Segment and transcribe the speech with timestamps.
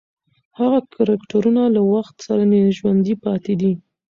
[0.57, 2.43] هغې کرکټرونه له وخت سره
[2.77, 3.71] ژوندۍ پاتې دي.